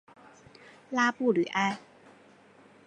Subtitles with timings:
[0.89, 1.77] 拉布吕埃。